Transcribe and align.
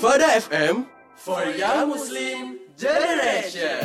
Sufada 0.00 0.32
FM 0.38 0.88
for 1.18 1.44
Young 1.50 1.92
Muslim 1.92 2.62
Generation. 2.78 3.84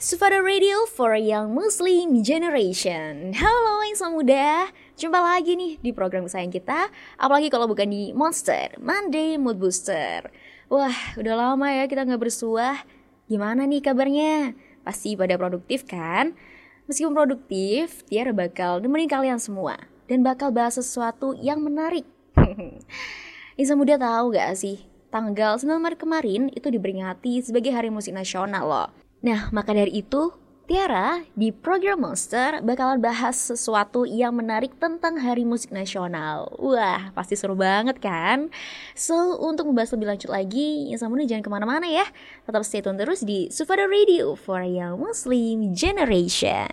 Sufada 0.00 0.40
Radio 0.40 0.86
for 0.86 1.12
Young 1.18 1.52
Muslim 1.52 2.24
Generation. 2.24 3.34
Halo 3.36 3.84
Insan 3.90 4.16
Muda. 4.16 4.70
Jumpa 4.96 5.20
lagi 5.20 5.60
nih 5.60 5.82
di 5.82 5.90
program 5.92 6.24
kesayangan 6.24 6.54
kita. 6.54 6.80
Apalagi 7.20 7.50
kalau 7.52 7.68
bukan 7.68 7.90
di 7.90 8.14
Monster 8.16 8.78
Monday 8.80 9.34
Mood 9.34 9.58
Booster. 9.60 10.30
Wah 10.72 10.96
udah 11.20 11.34
lama 11.36 11.68
ya 11.68 11.84
kita 11.84 12.08
nggak 12.08 12.22
bersuah. 12.22 12.80
Gimana 13.28 13.68
nih 13.68 13.82
kabarnya? 13.82 14.54
Pasti 14.86 15.18
pada 15.18 15.34
produktif 15.34 15.82
kan? 15.82 16.38
Meskipun 16.86 17.10
produktif, 17.10 18.06
Tiara 18.06 18.30
bakal 18.30 18.78
nemenin 18.78 19.10
kalian 19.10 19.42
semua 19.42 19.74
Dan 20.06 20.22
bakal 20.22 20.54
bahas 20.54 20.78
sesuatu 20.78 21.34
yang 21.34 21.58
menarik 21.58 22.06
Insan 23.60 23.82
Muda 23.82 23.98
tahu 23.98 24.38
gak 24.38 24.54
sih? 24.54 24.86
Tanggal 25.10 25.58
9 25.58 25.82
Maret 25.82 25.98
kemarin 25.98 26.42
itu 26.54 26.70
diperingati 26.70 27.42
sebagai 27.42 27.74
Hari 27.74 27.90
Musik 27.90 28.14
Nasional 28.14 28.62
loh 28.62 28.88
Nah, 29.26 29.50
maka 29.50 29.74
dari 29.74 29.90
itu, 29.90 30.30
Tiara 30.66 31.22
di 31.38 31.54
program 31.54 32.02
Monster 32.02 32.58
bakalan 32.58 32.98
bahas 32.98 33.38
sesuatu 33.38 34.02
yang 34.02 34.34
menarik 34.34 34.74
tentang 34.82 35.14
Hari 35.14 35.46
Musik 35.46 35.70
Nasional. 35.70 36.50
Wah, 36.58 37.14
pasti 37.14 37.38
seru 37.38 37.54
banget 37.54 38.02
kan? 38.02 38.50
So, 38.98 39.38
untuk 39.38 39.70
membahas 39.70 39.94
lebih 39.94 40.10
lanjut 40.10 40.26
lagi, 40.26 40.90
yang 40.90 40.98
sama 40.98 41.22
jangan 41.22 41.46
ke 41.46 41.50
mana-mana 41.54 41.86
ya. 41.86 42.02
Tetap 42.50 42.66
stay 42.66 42.82
tune 42.82 42.98
terus 42.98 43.22
di 43.22 43.46
Sufada 43.46 43.86
Radio 43.86 44.34
for 44.34 44.66
Young 44.66 44.98
Muslim 44.98 45.70
Generation. 45.70 46.66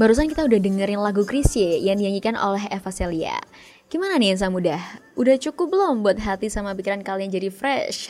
Barusan 0.00 0.32
kita 0.32 0.48
udah 0.48 0.56
dengerin 0.56 0.96
lagu 0.96 1.28
Krisye 1.28 1.76
yang 1.76 2.00
dinyanyikan 2.00 2.32
oleh 2.32 2.64
Eva 2.72 2.88
Celia. 2.88 3.36
Gimana 3.92 4.16
nih 4.16 4.32
Insan 4.32 4.48
Muda? 4.48 4.80
Udah 5.12 5.36
cukup 5.36 5.76
belum 5.76 6.00
buat 6.00 6.16
hati 6.16 6.48
sama 6.48 6.72
pikiran 6.72 7.04
kalian 7.04 7.28
jadi 7.28 7.52
fresh? 7.52 8.08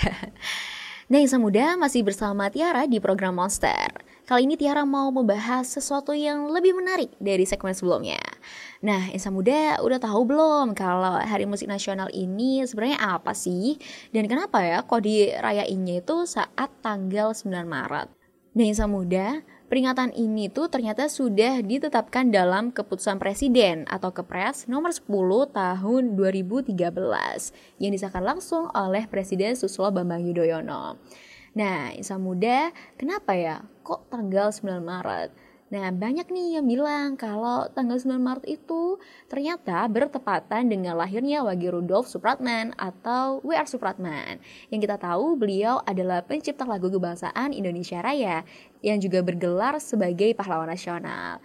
nah 1.10 1.18
Insan 1.18 1.42
Muda 1.42 1.74
masih 1.74 2.06
bersama 2.06 2.46
Tiara 2.46 2.86
di 2.86 3.02
program 3.02 3.34
Monster. 3.34 3.90
Kali 4.22 4.46
ini 4.46 4.54
Tiara 4.54 4.86
mau 4.86 5.10
membahas 5.10 5.66
sesuatu 5.66 6.14
yang 6.14 6.46
lebih 6.54 6.78
menarik 6.78 7.10
dari 7.18 7.42
segmen 7.42 7.74
sebelumnya. 7.74 8.22
Nah, 8.86 9.10
Insan 9.10 9.34
Muda 9.34 9.82
udah 9.82 9.98
tahu 9.98 10.30
belum 10.30 10.78
kalau 10.78 11.18
Hari 11.18 11.50
Musik 11.50 11.66
Nasional 11.66 12.06
ini 12.14 12.62
sebenarnya 12.70 13.02
apa 13.18 13.34
sih? 13.34 13.82
Dan 14.14 14.30
kenapa 14.30 14.62
ya 14.62 14.86
kok 14.86 15.02
dirayainnya 15.02 16.06
itu 16.06 16.22
saat 16.22 16.70
tanggal 16.86 17.34
9 17.34 17.50
Maret? 17.66 18.14
Nah, 18.54 18.66
Insan 18.66 18.94
Muda, 18.94 19.42
Peringatan 19.70 20.10
ini 20.18 20.50
tuh 20.50 20.66
ternyata 20.66 21.06
sudah 21.06 21.62
ditetapkan 21.62 22.34
dalam 22.34 22.74
keputusan 22.74 23.22
presiden 23.22 23.86
atau 23.86 24.10
Kepres 24.10 24.66
nomor 24.66 24.90
10 24.90 25.06
tahun 25.54 26.18
2013 26.18 26.74
yang 27.78 27.92
disahkan 27.94 28.18
langsung 28.18 28.66
oleh 28.74 29.06
Presiden 29.06 29.54
Susilo 29.54 29.94
Bambang 29.94 30.26
Yudhoyono. 30.26 30.98
Nah, 31.54 31.94
insan 31.94 32.18
muda, 32.18 32.74
kenapa 32.98 33.38
ya 33.38 33.62
kok 33.86 34.10
tanggal 34.10 34.50
9 34.50 34.82
Maret? 34.82 35.30
Nah, 35.70 35.86
banyak 35.94 36.26
nih 36.34 36.58
yang 36.58 36.66
bilang 36.66 37.14
kalau 37.14 37.70
tanggal 37.70 37.94
9 37.94 38.18
Maret 38.18 38.42
itu 38.50 38.98
ternyata 39.30 39.86
bertepatan 39.86 40.66
dengan 40.66 40.98
lahirnya 40.98 41.46
Wage 41.46 41.70
Rudolf 41.70 42.10
Supratman 42.10 42.74
atau 42.74 43.38
W.R. 43.46 43.70
Supratman. 43.70 44.42
Yang 44.74 44.90
kita 44.90 44.98
tahu 44.98 45.38
beliau 45.38 45.78
adalah 45.86 46.26
pencipta 46.26 46.66
lagu 46.66 46.90
kebangsaan 46.90 47.54
Indonesia 47.54 48.02
Raya 48.02 48.42
yang 48.82 48.98
juga 48.98 49.22
bergelar 49.22 49.78
sebagai 49.78 50.34
pahlawan 50.34 50.66
nasional. 50.66 51.38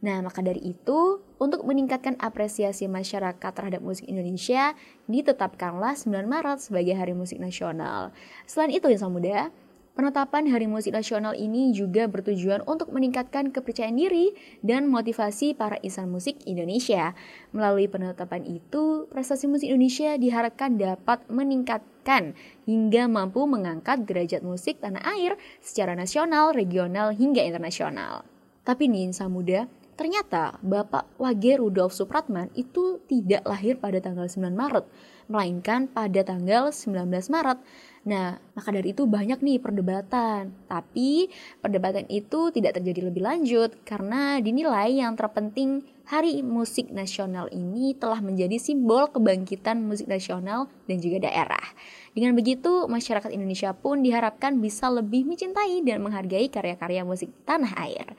Nah, 0.00 0.18
maka 0.24 0.42
dari 0.42 0.74
itu, 0.74 1.22
untuk 1.38 1.62
meningkatkan 1.62 2.16
apresiasi 2.18 2.88
masyarakat 2.90 3.52
terhadap 3.52 3.84
musik 3.84 4.08
Indonesia, 4.08 4.74
ditetapkanlah 5.06 5.94
9 5.94 6.24
Maret 6.26 6.58
sebagai 6.58 6.96
Hari 6.96 7.12
Musik 7.12 7.36
Nasional. 7.36 8.10
Selain 8.48 8.72
itu, 8.72 8.88
Insan 8.88 9.12
Muda, 9.12 9.52
Penetapan 9.90 10.46
Hari 10.46 10.70
Musik 10.70 10.94
Nasional 10.94 11.34
ini 11.34 11.74
juga 11.74 12.06
bertujuan 12.06 12.62
untuk 12.62 12.94
meningkatkan 12.94 13.50
kepercayaan 13.50 13.98
diri 13.98 14.30
dan 14.62 14.86
motivasi 14.86 15.58
para 15.58 15.82
insan 15.82 16.06
musik 16.06 16.38
Indonesia. 16.46 17.10
Melalui 17.50 17.90
penetapan 17.90 18.46
itu, 18.46 19.10
prestasi 19.10 19.50
musik 19.50 19.66
Indonesia 19.66 20.14
diharapkan 20.14 20.78
dapat 20.78 21.26
meningkatkan 21.26 22.38
hingga 22.70 23.10
mampu 23.10 23.42
mengangkat 23.50 24.06
derajat 24.06 24.46
musik 24.46 24.78
tanah 24.78 25.02
air 25.18 25.34
secara 25.58 25.98
nasional, 25.98 26.54
regional, 26.54 27.10
hingga 27.10 27.42
internasional. 27.42 28.22
Tapi 28.62 28.86
nih 28.86 29.10
insan 29.10 29.34
muda, 29.34 29.66
ternyata 29.98 30.54
Bapak 30.62 31.18
Wage 31.18 31.58
Rudolf 31.58 31.90
Supratman 31.90 32.46
itu 32.54 33.02
tidak 33.10 33.42
lahir 33.42 33.74
pada 33.74 33.98
tanggal 33.98 34.30
9 34.30 34.54
Maret, 34.54 34.86
melainkan 35.26 35.90
pada 35.90 36.22
tanggal 36.22 36.70
19 36.70 37.10
Maret. 37.10 37.58
Nah, 38.00 38.40
maka 38.56 38.72
dari 38.72 38.96
itu 38.96 39.04
banyak 39.04 39.44
nih 39.44 39.60
perdebatan. 39.60 40.56
Tapi 40.64 41.28
perdebatan 41.60 42.08
itu 42.08 42.48
tidak 42.48 42.80
terjadi 42.80 43.12
lebih 43.12 43.20
lanjut 43.20 43.76
karena 43.84 44.40
dinilai 44.40 45.04
yang 45.04 45.12
terpenting 45.20 45.84
Hari 46.10 46.42
Musik 46.42 46.90
Nasional 46.90 47.46
ini 47.54 47.94
telah 47.94 48.18
menjadi 48.18 48.58
simbol 48.58 49.06
kebangkitan 49.14 49.78
musik 49.78 50.10
nasional 50.10 50.66
dan 50.90 50.98
juga 50.98 51.30
daerah. 51.30 51.62
Dengan 52.10 52.34
begitu, 52.34 52.90
masyarakat 52.90 53.30
Indonesia 53.30 53.70
pun 53.78 54.02
diharapkan 54.02 54.58
bisa 54.58 54.90
lebih 54.90 55.22
mencintai 55.22 55.86
dan 55.86 56.02
menghargai 56.02 56.50
karya-karya 56.50 57.06
musik 57.06 57.30
tanah 57.46 57.78
air. 57.78 58.18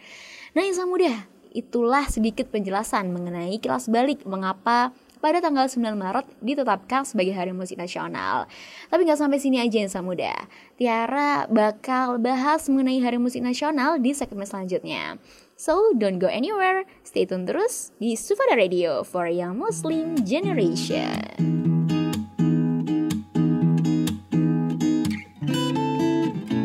Nah, 0.55 0.63
Insan 0.63 0.87
Muda, 0.87 1.27
itulah 1.51 2.07
sedikit 2.07 2.47
penjelasan 2.47 3.11
mengenai 3.11 3.59
kilas 3.59 3.91
balik 3.91 4.23
mengapa 4.23 4.95
pada 5.21 5.37
tanggal 5.37 5.69
9 5.69 5.93
Maret 5.93 6.25
ditetapkan 6.41 7.05
sebagai 7.05 7.37
Hari 7.37 7.53
Musik 7.53 7.77
Nasional. 7.77 8.49
Tapi 8.89 9.05
nggak 9.05 9.21
sampai 9.21 9.37
sini 9.37 9.61
aja 9.61 9.77
Insan 9.77 10.09
Muda. 10.09 10.33
Tiara 10.75 11.45
bakal 11.45 12.17
bahas 12.17 12.65
mengenai 12.65 12.97
Hari 12.99 13.21
Musik 13.21 13.45
Nasional 13.45 14.01
di 14.01 14.17
segmen 14.17 14.49
selanjutnya. 14.49 15.21
So, 15.53 15.93
don't 15.93 16.17
go 16.17 16.25
anywhere. 16.25 16.89
Stay 17.05 17.29
tune 17.29 17.45
terus 17.45 17.93
di 18.01 18.17
Sufada 18.17 18.57
Radio 18.57 19.05
for 19.05 19.29
Young 19.29 19.61
Muslim 19.61 20.17
Generation. 20.25 21.21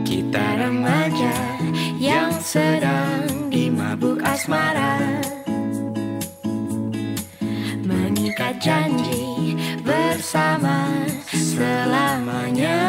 Kita 0.08 0.44
remaja 0.56 1.36
yang 2.00 2.32
sedang 2.40 3.52
dimabuk 3.52 4.24
asmara 4.24 5.25
Janji 8.66 9.54
bersama 9.86 10.90
selamanya. 11.30 12.82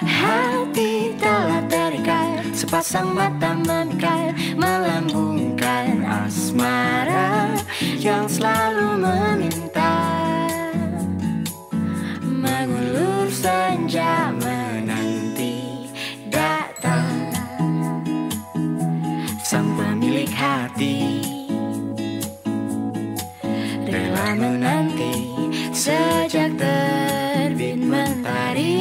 Hati 0.00 1.12
telah 1.20 1.60
terikat 1.68 2.40
Sepasang 2.56 3.12
mata 3.12 3.52
memikat 3.52 4.32
Melambungkan 4.56 6.08
asmara 6.08 7.52
Yang 8.00 8.40
selalu 8.40 9.04
meminta. 9.04 9.92
Mengulur 12.24 13.28
senja 13.28 14.32
sejak 25.84 26.56
terbit 26.56 27.76
mentari. 27.76 28.80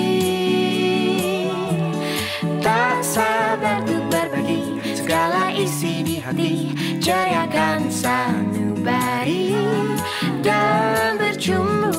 Tak 2.64 3.04
sabar 3.04 3.84
untuk 3.84 4.08
berbagi 4.08 4.80
segala 4.96 5.52
isi 5.52 6.00
di 6.00 6.24
hati 6.24 6.72
Jariakan 7.04 7.92
sanubari. 7.92 9.52
Dan 10.44 11.20
bercumbu 11.20 11.92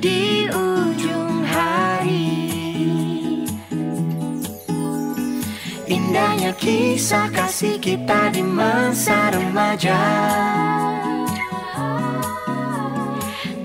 di 0.00 0.48
ujung 0.48 1.44
hari. 1.44 2.40
Indahnya 5.88 6.56
kisah 6.56 7.28
kasih 7.32 7.76
kita 7.76 8.32
di 8.32 8.40
masa 8.44 9.32
remaja 9.32 10.00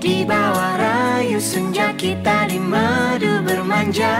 Di 0.04 0.20
bawah 0.20 0.76
rayu 0.76 1.40
senja 1.40 1.96
kita 1.96 2.44
di 2.44 2.60
madu 2.60 3.40
bermanja. 3.40 4.12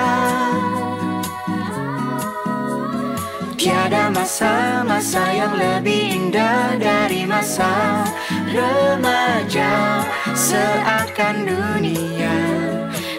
Tiada 3.60 4.08
masa-masa 4.08 5.20
yang 5.36 5.52
lebih 5.52 6.24
indah 6.24 6.80
dari 6.80 7.28
masa 7.28 8.00
remaja. 8.48 10.00
Seakan 10.32 11.52
dunia 11.52 12.36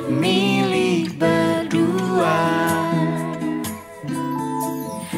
milik 0.10 1.14
berdua. 1.22 2.42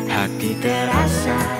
Hati 0.03 0.51
terasa 0.59 1.56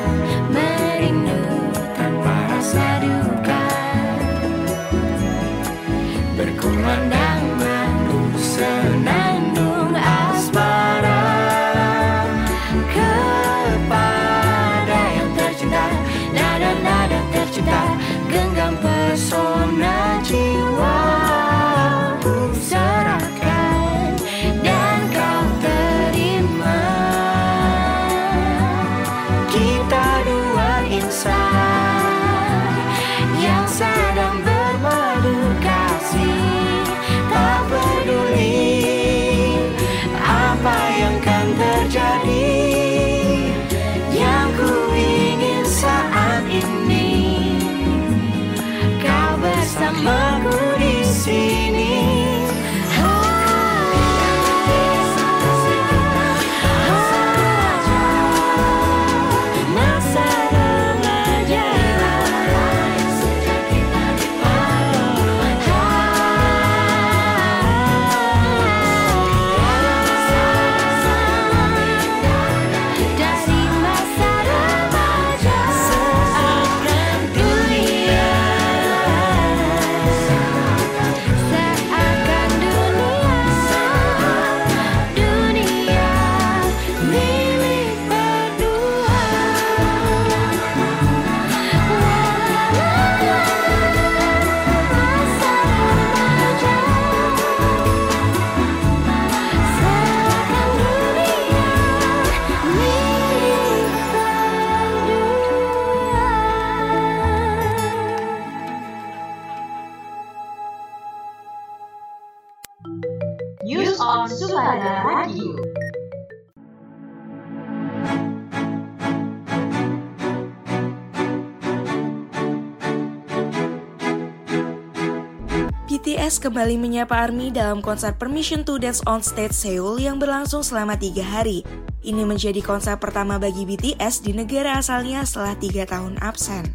BTS 126.27 126.43
kembali 126.43 126.75
menyapa 126.75 127.23
ARMY 127.23 127.55
dalam 127.55 127.79
konser 127.79 128.11
Permission 128.11 128.59
to 128.67 128.75
Dance 128.75 128.99
on 129.07 129.23
Stage 129.23 129.55
Seoul 129.55 129.95
yang 130.03 130.19
berlangsung 130.19 130.59
selama 130.59 130.99
tiga 130.99 131.23
hari. 131.23 131.63
Ini 132.03 132.27
menjadi 132.27 132.59
konser 132.59 132.99
pertama 132.99 133.39
bagi 133.39 133.63
BTS 133.63 134.27
di 134.27 134.35
negara 134.35 134.75
asalnya 134.75 135.23
setelah 135.23 135.55
tiga 135.55 135.87
tahun 135.87 136.19
absen. 136.19 136.67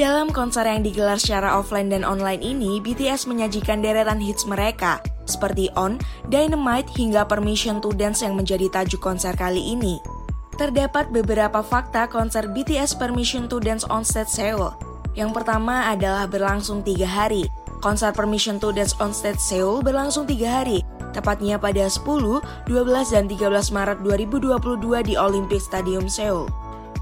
Dalam 0.00 0.32
konser 0.32 0.64
yang 0.64 0.80
digelar 0.80 1.20
secara 1.20 1.60
offline 1.60 1.92
dan 1.92 2.08
online 2.08 2.40
ini, 2.40 2.80
BTS 2.80 3.28
menyajikan 3.28 3.84
deretan 3.84 4.16
hits 4.16 4.48
mereka, 4.48 5.04
seperti 5.28 5.68
On, 5.76 6.00
Dynamite, 6.32 6.88
hingga 6.96 7.28
Permission 7.28 7.84
to 7.84 7.92
Dance 7.92 8.24
yang 8.24 8.32
menjadi 8.32 8.72
tajuk 8.72 9.04
konser 9.04 9.36
kali 9.36 9.76
ini. 9.76 10.00
Terdapat 10.56 11.12
beberapa 11.12 11.60
fakta 11.60 12.08
konser 12.08 12.48
BTS 12.48 12.96
Permission 12.96 13.44
to 13.44 13.60
Dance 13.60 13.84
on 13.92 14.08
Stage 14.08 14.32
Seoul. 14.32 14.72
Yang 15.12 15.36
pertama 15.36 15.84
adalah 15.92 16.24
berlangsung 16.24 16.80
tiga 16.80 17.04
hari. 17.04 17.44
Konser 17.84 18.12
Permission 18.12 18.56
to 18.60 18.72
Dance 18.72 18.96
on 18.98 19.12
Stage 19.12 19.40
Seoul 19.40 19.84
berlangsung 19.84 20.24
tiga 20.24 20.62
hari, 20.62 20.80
tepatnya 21.12 21.60
pada 21.60 21.88
10, 21.88 22.04
12, 22.68 23.14
dan 23.14 23.24
13 23.28 23.72
Maret 23.72 23.98
2022 24.04 25.08
di 25.08 25.14
Olympic 25.16 25.60
Stadium 25.60 26.08
Seoul. 26.08 26.48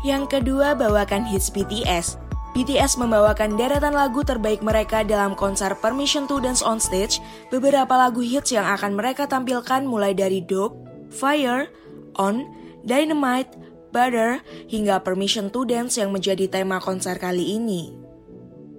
Yang 0.04 0.38
kedua, 0.38 0.76
bawakan 0.76 1.24
hits 1.24 1.48
BTS. 1.48 2.20
BTS 2.54 3.02
membawakan 3.02 3.58
deretan 3.58 3.98
lagu 3.98 4.22
terbaik 4.22 4.62
mereka 4.62 5.02
dalam 5.02 5.34
konser 5.34 5.74
Permission 5.80 6.30
to 6.30 6.38
Dance 6.38 6.62
on 6.62 6.78
Stage. 6.78 7.18
Beberapa 7.50 7.90
lagu 7.98 8.22
hits 8.22 8.54
yang 8.54 8.68
akan 8.68 8.94
mereka 8.94 9.26
tampilkan 9.26 9.82
mulai 9.82 10.14
dari 10.14 10.38
Dope, 10.38 10.78
Fire, 11.10 11.66
On, 12.14 12.46
Dynamite, 12.86 13.58
Butter, 13.90 14.38
hingga 14.70 15.02
Permission 15.02 15.50
to 15.50 15.66
Dance 15.66 15.98
yang 15.98 16.14
menjadi 16.14 16.46
tema 16.46 16.78
konser 16.78 17.18
kali 17.18 17.58
ini. 17.58 18.03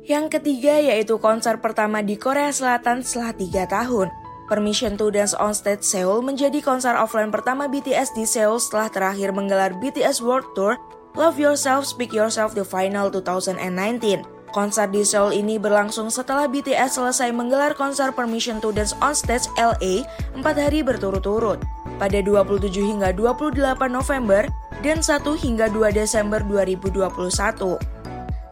Yang 0.05 0.37
ketiga 0.37 0.77
yaitu 0.77 1.17
konser 1.17 1.57
pertama 1.57 2.05
di 2.05 2.13
Korea 2.13 2.53
Selatan 2.53 3.01
setelah 3.01 3.33
tiga 3.33 3.65
tahun. 3.65 4.13
Permission 4.45 4.93
to 5.01 5.09
Dance 5.09 5.33
on 5.33 5.57
Stage 5.57 5.81
Seoul 5.81 6.21
menjadi 6.21 6.61
konser 6.61 6.93
offline 6.93 7.33
pertama 7.33 7.65
BTS 7.65 8.13
di 8.13 8.29
Seoul 8.29 8.61
setelah 8.61 8.93
terakhir 8.93 9.33
menggelar 9.33 9.73
BTS 9.81 10.21
World 10.21 10.45
Tour 10.53 10.77
Love 11.17 11.41
Yourself, 11.41 11.89
Speak 11.89 12.13
Yourself 12.13 12.53
The 12.53 12.61
Final 12.61 13.09
2019. 13.09 14.21
Konser 14.53 14.85
di 14.93 15.01
Seoul 15.01 15.41
ini 15.41 15.57
berlangsung 15.57 16.13
setelah 16.13 16.45
BTS 16.45 17.01
selesai 17.01 17.33
menggelar 17.33 17.73
konser 17.73 18.13
Permission 18.13 18.61
to 18.61 18.69
Dance 18.69 18.93
on 19.01 19.17
Stage 19.17 19.49
LA 19.57 20.05
4 20.37 20.45
hari 20.45 20.85
berturut-turut 20.85 21.65
pada 21.97 22.21
27 22.21 22.61
hingga 22.77 23.09
28 23.09 23.57
November 23.89 24.45
dan 24.85 25.01
1 25.01 25.25
hingga 25.41 25.65
2 25.73 25.97
Desember 25.97 26.45
2021. 26.45 27.94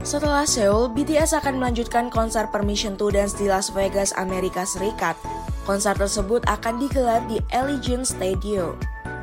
Setelah 0.03 0.43
Seoul, 0.43 0.91
BTS 0.91 1.31
akan 1.31 1.63
melanjutkan 1.63 2.11
konser 2.11 2.51
Permission 2.51 2.99
to 2.99 3.07
Dance 3.07 3.39
di 3.39 3.47
Las 3.47 3.71
Vegas, 3.71 4.11
Amerika 4.19 4.67
Serikat. 4.67 5.15
Konser 5.63 5.95
tersebut 5.95 6.43
akan 6.43 6.75
digelar 6.75 7.23
di 7.31 7.39
Allegiant 7.55 8.03
Stadium. 8.03 8.75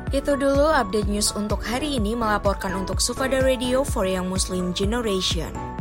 Itu 0.09 0.33
dulu 0.33 0.73
update 0.73 1.05
news 1.05 1.37
untuk 1.37 1.61
hari 1.61 2.01
ini 2.01 2.17
melaporkan 2.17 2.73
untuk 2.73 2.97
Sufada 2.97 3.45
Radio 3.45 3.85
for 3.85 4.09
Young 4.09 4.25
Muslim 4.25 4.73
Generation. 4.73 5.80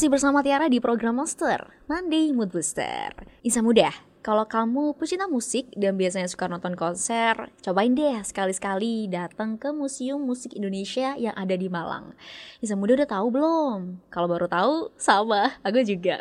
Masih 0.00 0.16
bersama 0.16 0.40
Tiara 0.40 0.64
di 0.72 0.80
program 0.80 1.20
Monster 1.20 1.60
Monday 1.84 2.32
Mood 2.32 2.56
Booster 2.56 3.12
Isa 3.44 3.60
mudah 3.60 3.92
kalau 4.24 4.48
kamu 4.48 4.96
pecinta 4.96 5.28
musik 5.28 5.68
dan 5.76 6.00
biasanya 6.00 6.24
suka 6.24 6.48
nonton 6.48 6.72
konser, 6.72 7.52
cobain 7.60 7.92
deh 7.92 8.16
sekali-sekali 8.24 9.12
datang 9.12 9.60
ke 9.60 9.68
Museum 9.76 10.16
Musik 10.24 10.56
Indonesia 10.56 11.20
yang 11.20 11.36
ada 11.36 11.52
di 11.52 11.68
Malang. 11.68 12.16
Isa 12.64 12.80
muda 12.80 12.96
udah 12.96 13.12
tahu 13.12 13.28
belum? 13.28 14.00
Kalau 14.08 14.24
baru 14.24 14.48
tahu, 14.48 14.88
sama, 14.96 15.52
aku 15.60 15.84
juga. 15.84 16.16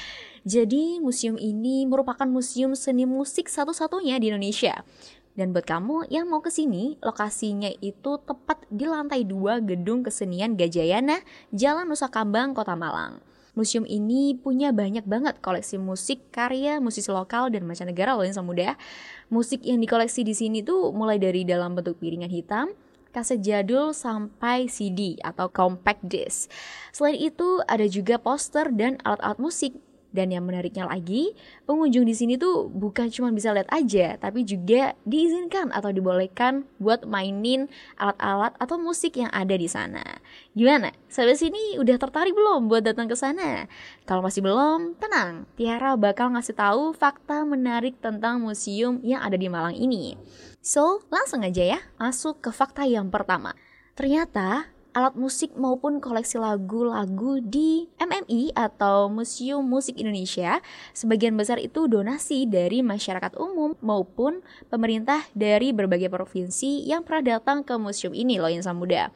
Jadi 0.44 1.00
museum 1.00 1.40
ini 1.40 1.88
merupakan 1.88 2.28
museum 2.28 2.76
seni 2.76 3.08
musik 3.08 3.48
satu-satunya 3.48 4.20
di 4.20 4.28
Indonesia. 4.28 4.84
Dan 5.32 5.56
buat 5.56 5.64
kamu 5.64 6.12
yang 6.12 6.28
mau 6.28 6.44
ke 6.44 6.52
sini, 6.52 7.00
lokasinya 7.00 7.72
itu 7.80 8.20
tepat 8.20 8.68
di 8.68 8.84
lantai 8.84 9.24
2 9.24 9.64
Gedung 9.64 10.04
Kesenian 10.04 10.60
Gajayana, 10.60 11.24
Jalan 11.56 11.88
Nusa 11.88 12.12
Kambang, 12.12 12.52
Kota 12.52 12.76
Malang. 12.76 13.24
Museum 13.52 13.84
ini 13.84 14.32
punya 14.32 14.72
banyak 14.72 15.04
banget 15.04 15.36
koleksi 15.44 15.76
musik, 15.76 16.32
karya, 16.32 16.80
musisi 16.80 17.12
lokal 17.12 17.52
dan 17.52 17.68
mancanegara 17.68 18.16
loh 18.16 18.24
yang 18.24 18.44
muda. 18.44 18.80
Musik 19.28 19.60
yang 19.64 19.76
dikoleksi 19.76 20.24
di 20.24 20.32
sini 20.32 20.64
tuh 20.64 20.88
mulai 20.92 21.20
dari 21.20 21.44
dalam 21.44 21.76
bentuk 21.76 22.00
piringan 22.00 22.32
hitam, 22.32 22.72
kaset 23.12 23.44
jadul 23.44 23.92
sampai 23.92 24.72
CD 24.72 25.20
atau 25.20 25.52
compact 25.52 26.00
disc. 26.08 26.48
Selain 26.96 27.16
itu 27.16 27.60
ada 27.68 27.84
juga 27.84 28.16
poster 28.16 28.72
dan 28.72 28.96
alat-alat 29.04 29.36
musik. 29.36 29.76
Dan 30.12 30.28
yang 30.28 30.44
menariknya 30.44 30.84
lagi, 30.84 31.32
pengunjung 31.64 32.04
di 32.04 32.12
sini 32.12 32.36
tuh 32.36 32.68
bukan 32.68 33.08
cuma 33.08 33.32
bisa 33.32 33.50
lihat 33.56 33.66
aja, 33.72 34.20
tapi 34.20 34.44
juga 34.44 34.92
diizinkan 35.08 35.72
atau 35.72 35.88
dibolehkan 35.88 36.68
buat 36.76 37.08
mainin 37.08 37.72
alat-alat 37.96 38.52
atau 38.60 38.76
musik 38.76 39.16
yang 39.16 39.32
ada 39.32 39.56
di 39.56 39.66
sana. 39.66 40.04
Gimana? 40.52 40.92
Sampai 41.08 41.40
sini 41.40 41.80
udah 41.80 41.96
tertarik 41.96 42.36
belum 42.36 42.68
buat 42.68 42.84
datang 42.84 43.08
ke 43.08 43.16
sana? 43.16 43.64
Kalau 44.04 44.20
masih 44.20 44.44
belum, 44.44 45.00
tenang. 45.00 45.48
Tiara 45.56 45.96
bakal 45.96 46.36
ngasih 46.36 46.56
tahu 46.56 46.92
fakta 46.92 47.48
menarik 47.48 47.96
tentang 48.04 48.44
museum 48.44 49.00
yang 49.00 49.24
ada 49.24 49.40
di 49.40 49.48
Malang 49.48 49.74
ini. 49.74 50.20
So, 50.60 51.02
langsung 51.08 51.42
aja 51.42 51.76
ya, 51.76 51.80
masuk 51.96 52.38
ke 52.44 52.54
fakta 52.54 52.84
yang 52.84 53.08
pertama. 53.08 53.56
Ternyata 53.96 54.68
alat 54.92 55.16
musik 55.16 55.56
maupun 55.56 55.98
koleksi 55.98 56.36
lagu-lagu 56.36 57.40
di 57.40 57.88
MMI 57.96 58.52
atau 58.52 59.08
Museum 59.08 59.64
Musik 59.64 59.96
Indonesia 59.96 60.60
sebagian 60.92 61.32
besar 61.36 61.56
itu 61.56 61.88
donasi 61.88 62.44
dari 62.44 62.84
masyarakat 62.84 63.36
umum 63.40 63.72
maupun 63.80 64.44
pemerintah 64.68 65.24
dari 65.32 65.72
berbagai 65.72 66.12
provinsi 66.12 66.84
yang 66.84 67.04
pernah 67.04 67.36
datang 67.40 67.64
ke 67.64 67.72
museum 67.80 68.12
ini 68.12 68.36
loh 68.36 68.52
Insan 68.52 68.76
Muda. 68.76 69.08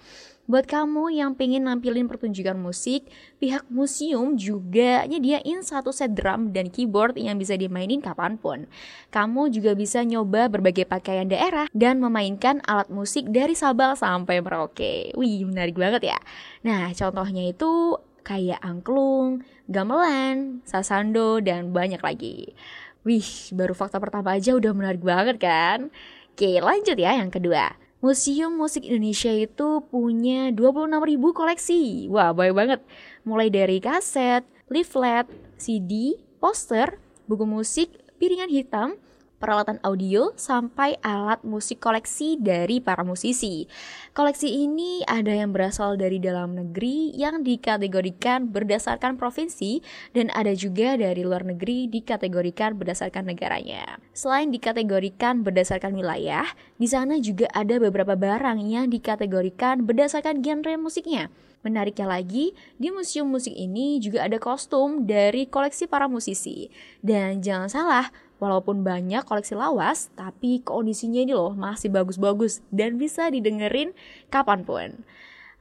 Buat 0.46 0.70
kamu 0.70 1.10
yang 1.10 1.34
pengen 1.34 1.66
nampilin 1.66 2.06
pertunjukan 2.06 2.54
musik, 2.54 3.10
pihak 3.42 3.66
museum 3.66 4.38
juga 4.38 5.02
nyediain 5.02 5.66
satu 5.66 5.90
set 5.90 6.14
drum 6.14 6.54
dan 6.54 6.70
keyboard 6.70 7.18
yang 7.18 7.34
bisa 7.34 7.58
dimainin 7.58 7.98
kapan 7.98 8.38
pun. 8.38 8.70
Kamu 9.10 9.50
juga 9.50 9.74
bisa 9.74 10.06
nyoba 10.06 10.46
berbagai 10.46 10.86
pakaian 10.86 11.26
daerah 11.26 11.66
dan 11.74 11.98
memainkan 11.98 12.62
alat 12.62 12.86
musik 12.94 13.26
dari 13.26 13.58
Sabang 13.58 13.98
sampai 13.98 14.38
Merauke. 14.38 15.10
Wih, 15.18 15.42
menarik 15.50 15.74
banget 15.74 16.14
ya. 16.14 16.18
Nah, 16.62 16.94
contohnya 16.94 17.50
itu 17.50 17.98
kayak 18.22 18.62
angklung, 18.62 19.42
gamelan, 19.66 20.62
sasando, 20.62 21.42
dan 21.42 21.74
banyak 21.74 21.98
lagi. 21.98 22.54
Wih, 23.02 23.50
baru 23.50 23.74
fakta 23.74 23.98
pertama 23.98 24.38
aja 24.38 24.54
udah 24.54 24.70
menarik 24.70 25.02
banget 25.02 25.42
kan? 25.42 25.90
Oke, 26.34 26.62
lanjut 26.62 26.94
ya 26.94 27.18
yang 27.18 27.34
kedua. 27.34 27.85
Museum 28.06 28.54
Musik 28.54 28.86
Indonesia 28.86 29.34
itu 29.34 29.82
punya 29.90 30.54
26.000 30.54 31.18
koleksi. 31.34 32.06
Wah, 32.06 32.30
banyak 32.30 32.54
banget. 32.54 32.80
Mulai 33.26 33.50
dari 33.50 33.82
kaset, 33.82 34.46
leaflet, 34.70 35.26
CD, 35.58 36.14
poster, 36.38 37.02
buku 37.26 37.42
musik, 37.42 37.90
piringan 38.22 38.46
hitam, 38.46 38.94
peralatan 39.36 39.76
audio, 39.84 40.32
sampai 40.36 40.96
alat 41.04 41.44
musik 41.44 41.80
koleksi 41.80 42.40
dari 42.40 42.80
para 42.80 43.04
musisi. 43.04 43.68
Koleksi 44.16 44.48
ini 44.48 45.04
ada 45.04 45.32
yang 45.32 45.52
berasal 45.52 46.00
dari 46.00 46.16
dalam 46.16 46.56
negeri 46.56 47.12
yang 47.14 47.44
dikategorikan 47.44 48.48
berdasarkan 48.48 49.20
provinsi 49.20 49.84
dan 50.16 50.32
ada 50.32 50.56
juga 50.56 50.96
dari 50.96 51.20
luar 51.22 51.44
negeri 51.44 51.88
dikategorikan 51.88 52.76
berdasarkan 52.80 53.28
negaranya. 53.28 54.00
Selain 54.16 54.48
dikategorikan 54.48 55.44
berdasarkan 55.44 55.92
wilayah, 55.92 56.48
di 56.80 56.88
sana 56.88 57.20
juga 57.20 57.48
ada 57.52 57.76
beberapa 57.76 58.16
barang 58.16 58.64
yang 58.64 58.88
dikategorikan 58.88 59.84
berdasarkan 59.84 60.40
genre 60.40 60.74
musiknya. 60.80 61.28
Menariknya 61.66 62.06
lagi, 62.06 62.54
di 62.78 62.94
museum 62.94 63.26
musik 63.26 63.50
ini 63.50 63.98
juga 63.98 64.22
ada 64.22 64.38
kostum 64.38 65.02
dari 65.02 65.50
koleksi 65.50 65.90
para 65.90 66.06
musisi. 66.06 66.70
Dan 67.02 67.42
jangan 67.42 67.66
salah, 67.66 68.06
Walaupun 68.36 68.84
banyak 68.84 69.24
koleksi 69.24 69.56
lawas, 69.56 70.12
tapi 70.12 70.60
kondisinya 70.60 71.24
ini 71.24 71.32
loh 71.32 71.56
masih 71.56 71.88
bagus-bagus 71.88 72.60
dan 72.68 73.00
bisa 73.00 73.32
didengerin 73.32 73.96
kapan 74.28 74.60
pun. 74.60 74.88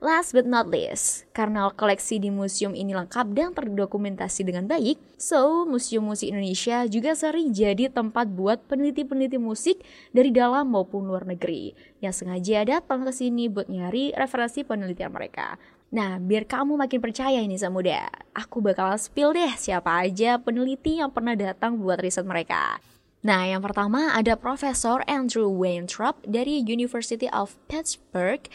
Last 0.03 0.35
but 0.35 0.43
not 0.43 0.67
least, 0.67 1.23
karena 1.31 1.71
koleksi 1.71 2.19
di 2.19 2.27
museum 2.27 2.75
ini 2.75 2.91
lengkap 2.91 3.31
dan 3.31 3.55
terdokumentasi 3.55 4.43
dengan 4.43 4.67
baik, 4.67 4.99
so 5.15 5.63
Museum 5.63 6.03
Musik 6.03 6.35
Indonesia 6.35 6.83
juga 6.83 7.15
sering 7.15 7.55
jadi 7.55 7.87
tempat 7.87 8.27
buat 8.27 8.59
peneliti-peneliti 8.67 9.39
musik 9.39 9.79
dari 10.11 10.35
dalam 10.35 10.67
maupun 10.67 11.07
luar 11.07 11.23
negeri 11.23 11.71
yang 12.03 12.11
sengaja 12.11 12.67
datang 12.67 13.07
ke 13.07 13.15
sini 13.15 13.47
buat 13.47 13.71
nyari 13.71 14.11
referensi 14.19 14.67
penelitian 14.67 15.15
mereka. 15.15 15.55
Nah, 15.93 16.17
biar 16.17 16.49
kamu 16.49 16.79
makin 16.79 16.97
percaya 16.97 17.41
ini 17.41 17.59
Samuda, 17.59 18.09
aku 18.33 18.63
bakal 18.63 18.97
spill 18.97 19.37
deh 19.37 19.53
siapa 19.53 20.05
aja 20.05 20.41
peneliti 20.41 20.97
yang 20.97 21.13
pernah 21.13 21.37
datang 21.37 21.77
buat 21.77 22.01
riset 22.01 22.25
mereka. 22.25 22.81
Nah, 23.25 23.45
yang 23.49 23.65
pertama 23.65 24.13
ada 24.13 24.37
Profesor 24.37 25.01
Andrew 25.09 25.49
Weintraub 25.49 26.21
dari 26.25 26.61
University 26.61 27.25
of 27.33 27.57
Pittsburgh, 27.65 28.45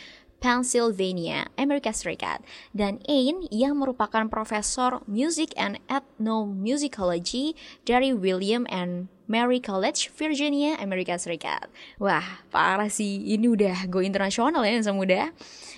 Pennsylvania, 0.41 1.53
Amerika 1.61 1.93
Serikat, 1.93 2.41
dan 2.73 3.03
Ain 3.07 3.45
yang 3.53 3.77
merupakan 3.77 4.27
profesor 4.27 5.05
Music 5.05 5.53
and 5.55 5.77
Ethnomusicology 5.87 7.53
dari 7.85 8.11
William 8.17 8.65
and 8.73 9.13
Mary 9.31 9.63
College, 9.63 10.11
Virginia, 10.19 10.75
Amerika 10.83 11.15
Serikat. 11.15 11.71
Wah, 12.03 12.43
parah 12.51 12.91
sih, 12.91 13.31
ini 13.31 13.47
udah 13.47 13.87
go 13.87 14.03
internasional 14.03 14.67
ya 14.67 14.83
yang 14.83 14.99
muda. 14.99 15.31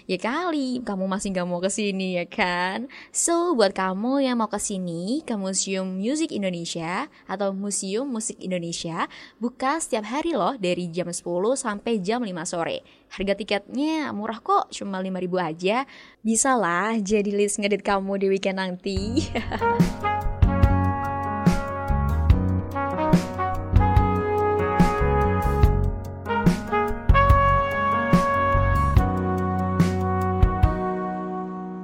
Ya 0.08 0.16
kali, 0.16 0.80
kamu 0.80 1.04
masih 1.04 1.36
gak 1.36 1.44
mau 1.44 1.60
ke 1.60 1.68
sini 1.68 2.16
ya 2.16 2.24
kan? 2.24 2.88
So, 3.12 3.52
buat 3.52 3.76
kamu 3.76 4.24
yang 4.24 4.40
mau 4.40 4.48
ke 4.48 4.56
sini 4.56 5.20
ke 5.20 5.36
Museum 5.36 5.84
Music 6.00 6.32
Indonesia 6.32 7.12
atau 7.28 7.52
Museum 7.52 8.08
Musik 8.08 8.40
Indonesia, 8.40 9.04
buka 9.36 9.76
setiap 9.84 10.08
hari 10.08 10.32
loh 10.32 10.56
dari 10.56 10.88
jam 10.88 11.12
10 11.12 11.20
sampai 11.52 12.00
jam 12.00 12.24
5 12.24 12.32
sore. 12.48 12.80
Harga 13.12 13.36
tiketnya 13.36 14.16
murah 14.16 14.40
kok, 14.40 14.72
cuma 14.72 15.04
5000 15.04 15.28
aja. 15.44 15.76
Bisa 16.24 16.56
lah 16.56 16.96
jadi 16.96 17.28
list 17.28 17.60
ngedit 17.60 17.84
kamu 17.84 18.16
di 18.16 18.26
weekend 18.32 18.56
nanti. 18.56 19.28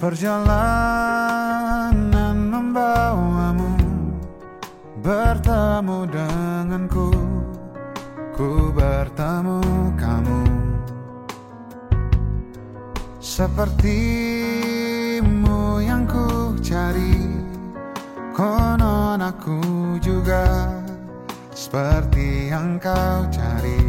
Perjalanan 0.08 1.92
membawamu 2.48 3.76
Bertemu 5.04 6.08
denganku 6.08 7.12
Ku 8.32 8.72
bertemu 8.72 9.60
kamu. 10.00 10.48
Sepertimu 13.20 13.84
yang 15.84 16.08
ku 16.08 16.56
cari 16.64 17.28
Konon 18.32 19.20
aku 19.20 19.60
juga 20.00 20.72
Seperti 21.52 22.48
yang 22.48 22.80
kau 22.80 23.28
cari. 23.28 23.84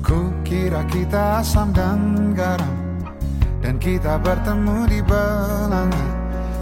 Ku 0.00 0.32
kira 0.40 0.80
kita 0.88 1.44
asam 1.44 1.68
dan 1.76 2.32
garam 2.32 2.83
Dan 3.64 3.80
kita 3.80 4.20
bertemu 4.20 4.84
di 4.92 5.00
belanga. 5.00 6.04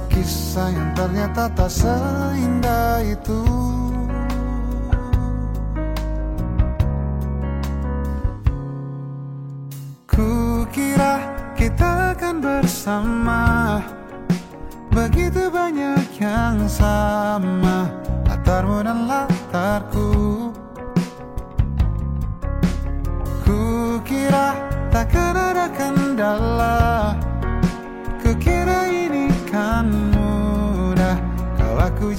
Kisah 0.06 0.70
yang 0.70 0.94
ternyata 0.94 1.50
tak 1.50 1.66
seindah 1.66 3.02
itu. 3.02 3.42
Ku 10.06 10.62
kira 10.70 11.18
kita 11.58 12.14
akan 12.14 12.38
bersama. 12.38 13.42
Begitu 14.94 15.50
banyak 15.50 16.06
yang 16.22 16.70
sama. 16.70 17.90
Latarmu 18.30 18.78
dan 18.86 19.10
latarku. 19.10 20.10
Kukira 23.42 24.54
takkan 24.94 25.34
ada 25.34 25.66
kendala 25.72 26.91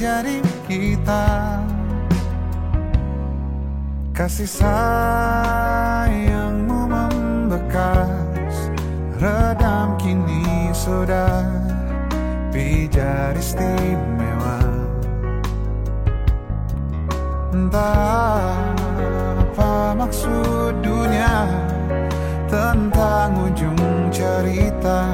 Kalau 0.03 0.19
aku 0.19 0.27
jadi 0.27 0.43
kita. 0.67 1.27
Kasih 4.11 4.51
sayangmu 4.51 6.91
membekas 6.91 8.67
Redam 9.15 9.95
kini 9.95 10.75
sudah. 10.75 11.47
Pijar 12.51 13.31
istimewa. 13.39 14.59
Entah 17.55 18.59
apa 19.39 19.95
maksud 19.95 20.83
dunia 20.83 21.47
Tentang 22.49 23.45
ujung 23.45 24.09
cerita 24.09 25.05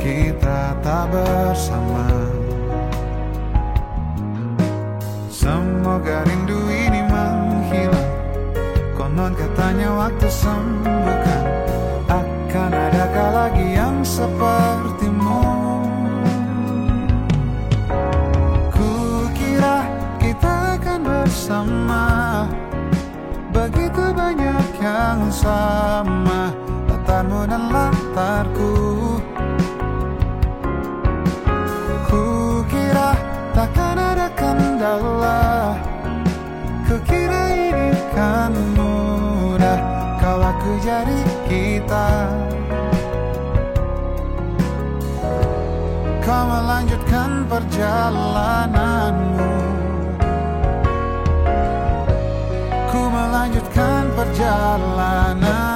Kita 0.00 0.72
tak 0.80 1.12
bersama 1.12 2.27
Semoga 5.78 6.26
rindu 6.26 6.58
ini 6.74 7.06
menghilang. 7.06 8.10
Konon 8.98 9.30
katanya 9.30 9.94
waktu 9.94 10.26
sembuhkan. 10.26 11.42
Akan 12.10 12.74
adakah 12.74 13.28
lagi 13.30 13.78
yang 13.78 14.02
sepertimu? 14.02 15.38
Kukira 18.74 19.86
kita 20.18 20.82
akan 20.82 21.00
bersama. 21.06 22.06
Begitu 23.54 24.02
banyak 24.18 24.66
yang 24.82 25.30
sama. 25.30 26.50
Latarmu 26.90 27.46
dan 27.46 27.70
latarku. 27.70 28.74
Kukira 32.10 33.14
takkan 33.54 33.94
ada 33.94 34.26
kendala 34.34 35.47
Kau 46.68 46.76
melanjutkan 46.76 47.48
perjalananmu. 47.48 49.52
Ku 52.92 53.00
melanjutkan 53.08 54.12
perjalananku 54.12 55.67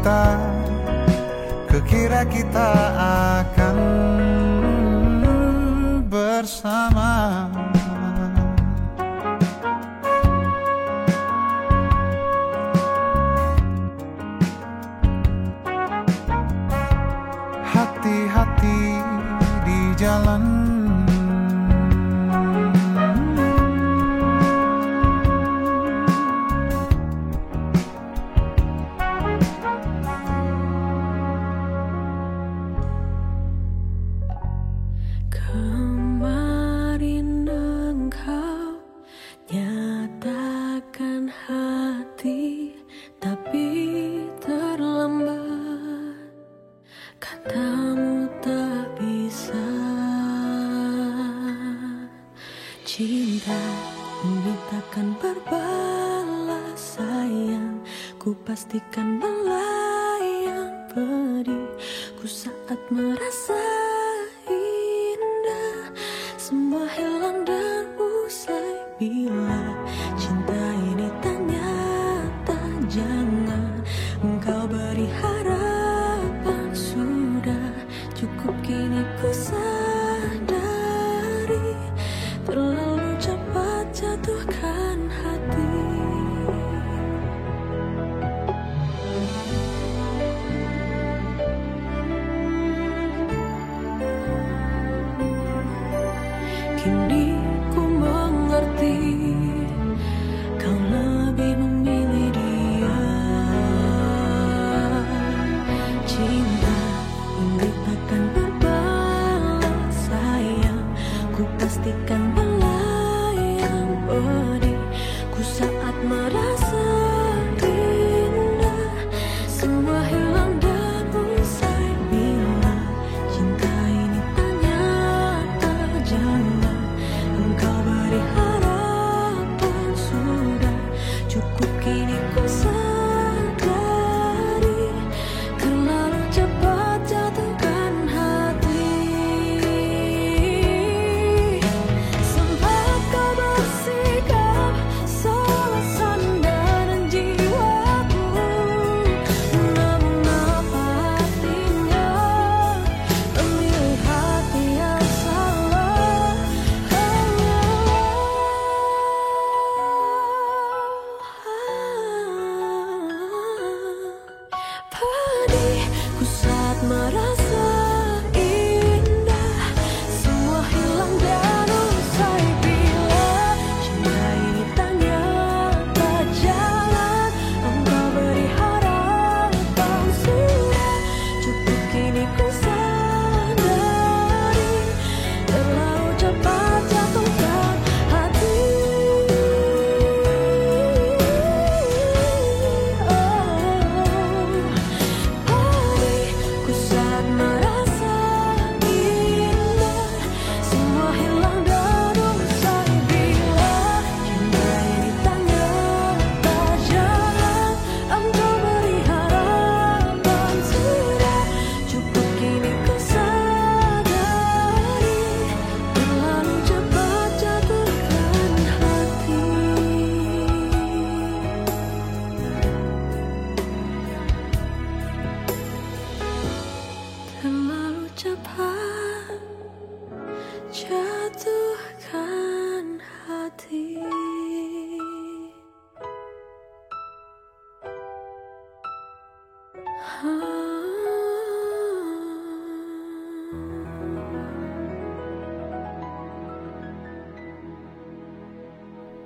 kita 0.00 0.24
Kukira 1.68 2.24
kita 2.24 2.68
akan 3.36 3.76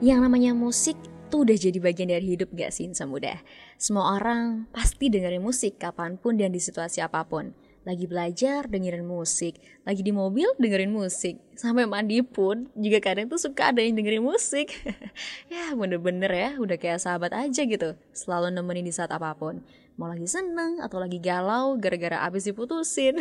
Yang 0.05 0.21
namanya 0.21 0.53
musik 0.53 1.01
tuh 1.33 1.49
udah 1.49 1.57
jadi 1.57 1.81
bagian 1.81 2.13
dari 2.13 2.37
hidup 2.37 2.53
gak 2.53 2.77
sih 2.77 2.85
insan 2.85 3.09
muda? 3.09 3.41
Semua 3.81 4.21
orang 4.21 4.69
pasti 4.69 5.09
dengerin 5.09 5.41
musik 5.41 5.81
kapan 5.81 6.21
pun 6.21 6.37
dan 6.37 6.53
di 6.53 6.61
situasi 6.61 7.01
apa 7.01 7.25
pun. 7.25 7.57
Lagi 7.89 8.05
belajar 8.05 8.69
dengerin 8.69 9.09
musik, 9.09 9.57
lagi 9.89 10.05
di 10.05 10.13
mobil 10.13 10.45
dengerin 10.61 10.93
musik, 10.93 11.41
sampai 11.57 11.89
mandi 11.89 12.21
pun 12.21 12.69
juga 12.77 13.01
kadang 13.01 13.33
tuh 13.33 13.41
suka 13.41 13.73
ada 13.73 13.81
yang 13.81 13.97
dengerin 13.97 14.21
musik. 14.21 14.77
ya 15.53 15.73
bener-bener 15.73 16.29
ya, 16.29 16.51
udah 16.61 16.77
kayak 16.77 17.01
sahabat 17.01 17.33
aja 17.33 17.65
gitu, 17.65 17.97
selalu 18.13 18.53
nemenin 18.53 18.85
di 18.85 18.93
saat 18.93 19.09
apa 19.09 19.33
pun. 19.33 19.65
Mau 19.97 20.05
lagi 20.05 20.29
seneng 20.29 20.85
atau 20.85 21.01
lagi 21.01 21.17
galau 21.17 21.81
gara-gara 21.81 22.29
abis 22.29 22.45
diputusin. 22.45 23.17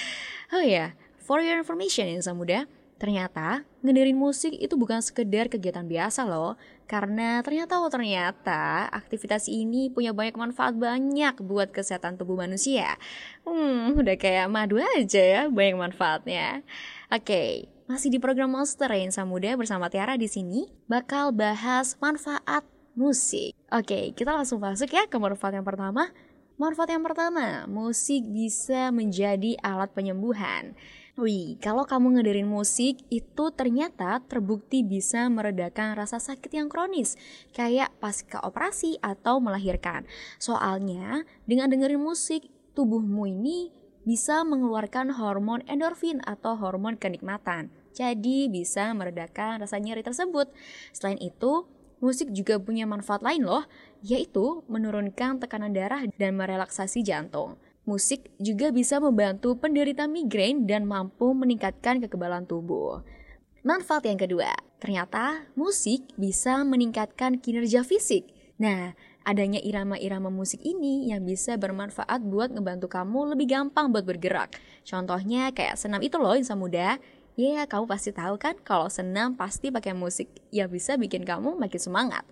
oh 0.54 0.62
ya, 0.62 0.94
for 1.18 1.42
your 1.42 1.58
information 1.58 2.06
insan 2.06 2.38
muda, 2.38 2.70
Ternyata, 3.00 3.64
ngedengerin 3.80 4.20
musik 4.20 4.52
itu 4.52 4.76
bukan 4.76 5.00
sekedar 5.00 5.48
kegiatan 5.48 5.88
biasa 5.88 6.28
loh. 6.28 6.60
Karena 6.84 7.40
ternyata, 7.40 7.80
oh 7.80 7.88
ternyata, 7.88 8.92
aktivitas 8.92 9.48
ini 9.48 9.88
punya 9.88 10.12
banyak 10.12 10.36
manfaat 10.36 10.76
banyak 10.76 11.40
buat 11.40 11.72
kesehatan 11.72 12.20
tubuh 12.20 12.36
manusia. 12.36 13.00
Hmm, 13.48 13.96
udah 13.96 14.20
kayak 14.20 14.52
madu 14.52 14.76
aja 14.76 15.22
ya, 15.24 15.42
banyak 15.48 15.80
manfaatnya. 15.80 16.60
Oke, 17.08 17.72
masih 17.88 18.12
di 18.12 18.20
program 18.20 18.52
Monster 18.52 18.92
Insan 18.92 19.32
Muda 19.32 19.56
bersama 19.56 19.88
Tiara 19.88 20.20
di 20.20 20.28
sini 20.28 20.68
bakal 20.84 21.32
bahas 21.32 21.96
manfaat 22.04 22.68
musik. 22.92 23.56
Oke, 23.72 24.12
kita 24.12 24.36
langsung 24.36 24.60
masuk 24.60 24.92
ya 24.92 25.08
ke 25.08 25.16
manfaat 25.16 25.56
yang 25.56 25.64
pertama. 25.64 26.12
Manfaat 26.60 26.92
yang 26.92 27.00
pertama, 27.00 27.64
musik 27.64 28.28
bisa 28.28 28.92
menjadi 28.92 29.56
alat 29.64 29.88
penyembuhan. 29.96 30.76
Wih, 31.18 31.58
kalau 31.58 31.82
kamu 31.82 32.14
ngedengerin 32.14 32.46
musik 32.46 33.02
itu 33.10 33.44
ternyata 33.50 34.22
terbukti 34.30 34.86
bisa 34.86 35.26
meredakan 35.26 35.98
rasa 35.98 36.22
sakit 36.22 36.54
yang 36.54 36.70
kronis, 36.70 37.18
kayak 37.50 37.90
pasca 37.98 38.38
operasi 38.46 38.94
atau 39.02 39.42
melahirkan. 39.42 40.06
Soalnya, 40.38 41.26
dengan 41.50 41.66
dengerin 41.66 41.98
musik, 41.98 42.46
tubuhmu 42.78 43.26
ini 43.26 43.74
bisa 44.06 44.46
mengeluarkan 44.46 45.18
hormon 45.18 45.66
endorfin 45.66 46.22
atau 46.22 46.54
hormon 46.54 46.94
kenikmatan. 46.94 47.74
Jadi 47.90 48.46
bisa 48.46 48.94
meredakan 48.94 49.66
rasa 49.66 49.82
nyeri 49.82 50.06
tersebut. 50.06 50.46
Selain 50.94 51.18
itu, 51.18 51.66
musik 51.98 52.30
juga 52.30 52.62
punya 52.62 52.86
manfaat 52.86 53.26
lain 53.26 53.44
loh, 53.44 53.66
yaitu 54.00 54.62
menurunkan 54.70 55.42
tekanan 55.42 55.74
darah 55.74 56.06
dan 56.16 56.38
merelaksasi 56.38 57.02
jantung. 57.02 57.58
Musik 57.90 58.30
juga 58.38 58.70
bisa 58.70 59.02
membantu 59.02 59.58
penderita 59.58 60.06
migrain 60.06 60.62
dan 60.62 60.86
mampu 60.86 61.34
meningkatkan 61.34 61.98
kekebalan 61.98 62.46
tubuh. 62.46 63.02
Manfaat 63.66 64.06
yang 64.06 64.14
kedua, 64.14 64.46
ternyata 64.78 65.50
musik 65.58 66.06
bisa 66.14 66.62
meningkatkan 66.62 67.42
kinerja 67.42 67.82
fisik. 67.82 68.30
Nah, 68.62 68.94
adanya 69.26 69.58
irama-irama 69.58 70.30
musik 70.30 70.62
ini 70.62 71.10
yang 71.10 71.26
bisa 71.26 71.58
bermanfaat 71.58 72.22
buat 72.30 72.54
ngebantu 72.54 72.86
kamu 72.86 73.34
lebih 73.34 73.58
gampang 73.58 73.90
buat 73.90 74.06
bergerak. 74.06 74.54
Contohnya 74.86 75.50
kayak 75.50 75.74
senam 75.74 75.98
itu 75.98 76.14
loh 76.14 76.38
insan 76.38 76.62
muda. 76.62 76.94
Ya, 77.34 77.66
kamu 77.66 77.90
pasti 77.90 78.14
tahu 78.14 78.38
kan 78.38 78.54
kalau 78.62 78.86
senam 78.86 79.34
pasti 79.34 79.74
pakai 79.74 79.98
musik 79.98 80.30
yang 80.54 80.70
bisa 80.70 80.94
bikin 80.94 81.26
kamu 81.26 81.58
makin 81.58 81.80
semangat. 81.82 82.22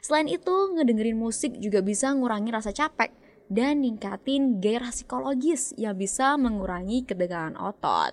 Selain 0.00 0.24
itu, 0.24 0.72
ngedengerin 0.72 1.20
musik 1.20 1.52
juga 1.60 1.84
bisa 1.84 2.16
ngurangi 2.16 2.48
rasa 2.48 2.72
capek 2.72 3.12
dan 3.48 3.80
ningkatin 3.80 4.60
gairah 4.60 4.92
psikologis 4.92 5.72
yang 5.80 5.96
bisa 5.96 6.36
mengurangi 6.36 7.02
ketegangan 7.08 7.56
otot. 7.56 8.12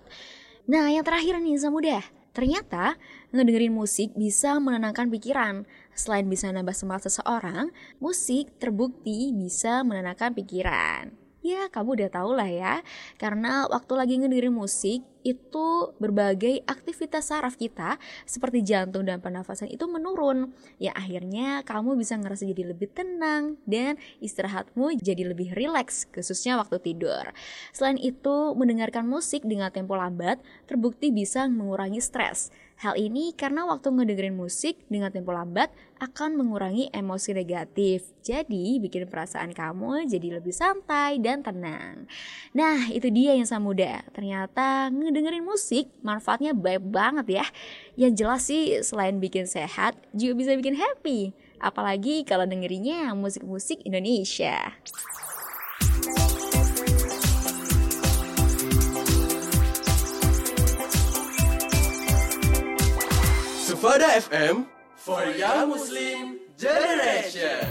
Nah, 0.69 0.87
yang 0.87 1.03
terakhir 1.03 1.41
nih 1.43 1.59
Samuda, 1.59 1.99
ternyata 2.31 2.95
ngedengerin 3.35 3.75
musik 3.75 4.15
bisa 4.15 4.55
menenangkan 4.63 5.11
pikiran. 5.11 5.67
Selain 5.91 6.23
bisa 6.31 6.47
nambah 6.47 6.71
semangat 6.71 7.11
seseorang, 7.11 7.75
musik 7.99 8.55
terbukti 8.55 9.35
bisa 9.35 9.83
menenangkan 9.83 10.31
pikiran. 10.31 11.18
Ya, 11.39 11.71
kamu 11.71 11.95
udah 11.95 12.09
tau 12.11 12.35
lah 12.35 12.51
ya. 12.51 12.83
Karena 13.15 13.63
waktu 13.71 13.93
lagi 13.95 14.19
ngedengerin 14.19 14.51
musik, 14.51 15.07
itu 15.23 15.67
berbagai 15.99 16.63
aktivitas 16.63 17.27
saraf 17.31 17.59
kita 17.59 17.99
seperti 18.23 18.63
jantung 18.63 19.03
dan 19.03 19.19
pernafasan 19.19 19.67
itu 19.67 19.83
menurun. 19.87 20.55
Ya 20.79 20.95
akhirnya 20.95 21.63
kamu 21.67 21.99
bisa 21.99 22.15
ngerasa 22.15 22.47
jadi 22.47 22.71
lebih 22.71 22.91
tenang 22.91 23.59
dan 23.67 23.99
istirahatmu 24.23 24.99
jadi 24.99 25.31
lebih 25.31 25.51
rileks, 25.55 26.07
khususnya 26.11 26.55
waktu 26.55 26.79
tidur. 26.79 27.35
Selain 27.75 27.99
itu, 27.99 28.55
mendengarkan 28.55 29.07
musik 29.07 29.43
dengan 29.43 29.71
tempo 29.71 29.95
lambat 29.95 30.39
terbukti 30.67 31.11
bisa 31.11 31.47
mengurangi 31.47 31.99
stres. 31.99 32.51
Hal 32.79 32.95
ini 32.95 33.35
karena 33.35 33.67
waktu 33.67 33.91
ngedengerin 33.91 34.39
musik 34.39 34.79
dengan 34.87 35.11
tempo 35.11 35.35
lambat 35.35 35.67
akan 35.99 36.39
mengurangi 36.39 36.87
emosi 36.95 37.35
negatif. 37.35 38.07
Jadi 38.23 38.79
bikin 38.79 39.03
perasaan 39.03 39.51
kamu 39.51 40.07
jadi 40.07 40.39
lebih 40.39 40.55
santai 40.55 41.19
dan 41.19 41.43
tenang. 41.43 42.07
Nah 42.55 42.87
itu 42.87 43.11
dia 43.11 43.35
yang 43.35 43.51
muda. 43.59 43.99
Ternyata 44.15 44.87
ngedengerin 44.95 45.43
musik 45.43 45.91
manfaatnya 45.99 46.55
baik 46.55 46.87
banget 46.87 47.43
ya. 47.43 47.45
Yang 47.99 48.13
jelas 48.15 48.41
sih 48.47 48.79
selain 48.79 49.19
bikin 49.19 49.43
sehat 49.43 49.99
juga 50.15 50.39
bisa 50.39 50.55
bikin 50.55 50.79
happy. 50.79 51.35
Apalagi 51.59 52.23
kalau 52.23 52.47
dengerinnya 52.47 53.11
musik-musik 53.11 53.83
Indonesia. 53.83 54.79
Sufada 63.79 64.11
FM 64.19 64.67
for 64.99 65.23
Young 65.39 65.71
Muslim 65.71 66.35
Generation. 66.59 67.63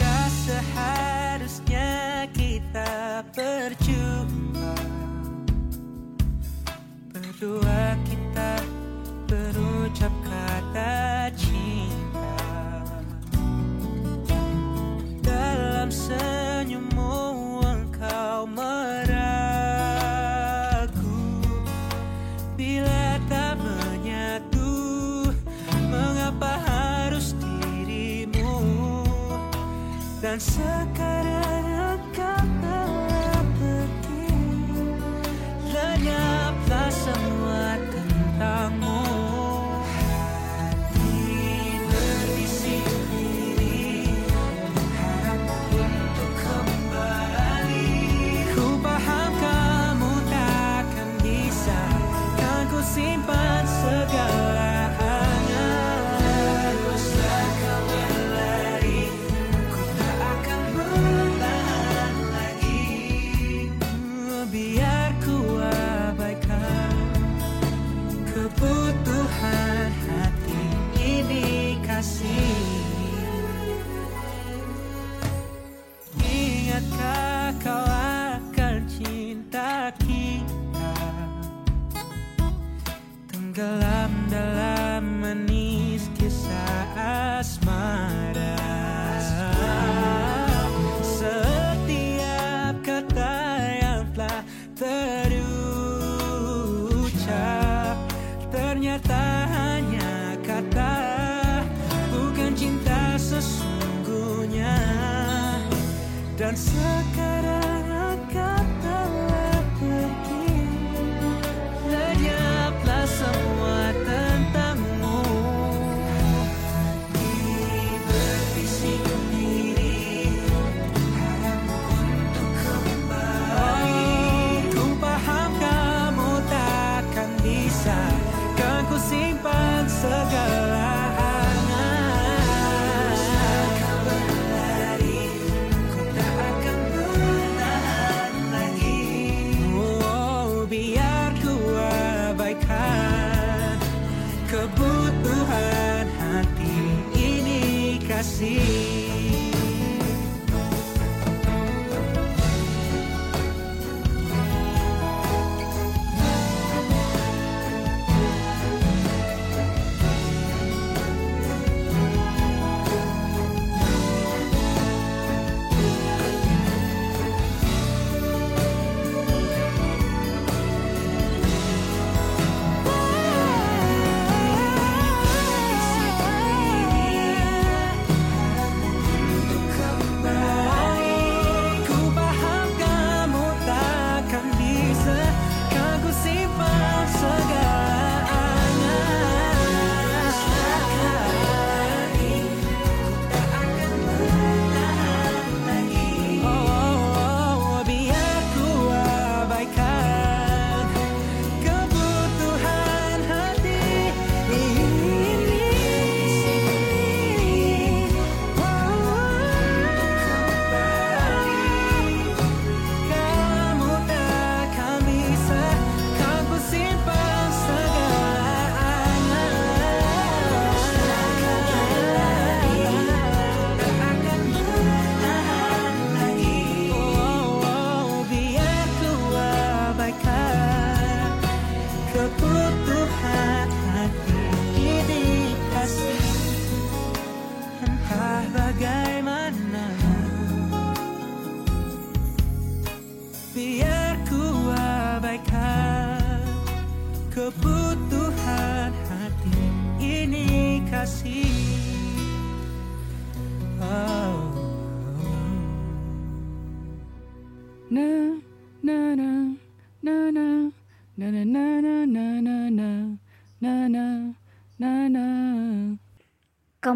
Tak 0.00 0.32
seharusnya 0.48 2.24
kita 2.32 3.20
berjumpa 3.36 3.81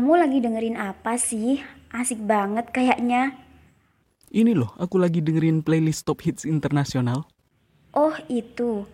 Kamu 0.07 0.23
lagi 0.23 0.39
dengerin 0.39 0.79
apa 0.79 1.19
sih? 1.19 1.59
Asik 1.91 2.23
banget 2.23 2.71
kayaknya. 2.71 3.35
Ini 4.31 4.55
loh, 4.55 4.71
aku 4.79 5.03
lagi 5.03 5.19
dengerin 5.19 5.67
playlist 5.67 6.07
top 6.07 6.23
hits 6.23 6.47
internasional. 6.47 7.27
Oh 7.91 8.15
itu. 8.31 8.87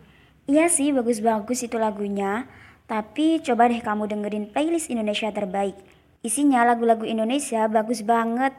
Iya 0.49 0.73
sih 0.73 0.89
bagus-bagus 0.89 1.69
itu 1.69 1.77
lagunya. 1.77 2.49
Tapi 2.89 3.45
coba 3.45 3.69
deh 3.69 3.85
kamu 3.85 4.09
dengerin 4.09 4.57
playlist 4.57 4.89
Indonesia 4.89 5.29
terbaik. 5.29 5.77
Isinya 6.25 6.65
lagu-lagu 6.65 7.05
Indonesia 7.05 7.69
bagus 7.69 8.01
banget. 8.01 8.57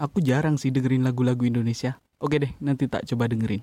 Aku 0.00 0.24
jarang 0.24 0.56
sih 0.56 0.72
dengerin 0.72 1.04
lagu-lagu 1.04 1.44
Indonesia. 1.44 2.00
Oke 2.16 2.40
deh, 2.40 2.56
nanti 2.64 2.88
tak 2.88 3.04
coba 3.12 3.28
dengerin. 3.28 3.60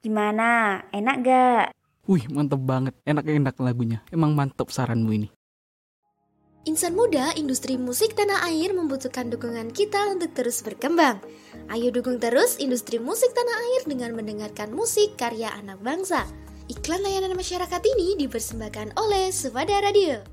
Gimana? 0.00 0.80
Enak 0.96 1.16
gak? 1.28 1.76
Wih, 2.08 2.24
mantep 2.32 2.64
banget. 2.64 2.96
Enak-enak 3.04 3.52
lagunya. 3.60 4.00
Emang 4.08 4.32
mantep 4.32 4.72
saranmu 4.72 5.12
ini. 5.12 5.28
Insan 6.64 6.96
muda, 6.96 7.28
industri 7.36 7.76
musik 7.76 8.16
tanah 8.16 8.48
air 8.48 8.72
membutuhkan 8.72 9.28
dukungan 9.28 9.68
kita 9.68 10.08
untuk 10.08 10.32
terus 10.32 10.64
berkembang. 10.64 11.20
Ayo 11.68 11.92
dukung 11.92 12.16
terus 12.16 12.56
industri 12.56 12.96
musik 12.96 13.36
tanah 13.36 13.56
air 13.68 13.82
dengan 13.84 14.16
mendengarkan 14.16 14.72
musik 14.72 15.12
karya 15.20 15.52
anak 15.60 15.76
bangsa. 15.84 16.24
Iklan 16.72 17.04
layanan 17.04 17.36
masyarakat 17.36 17.82
ini 17.84 18.16
dipersembahkan 18.16 18.96
oleh 18.96 19.28
Sufada 19.28 19.76
Radio. 19.84 20.24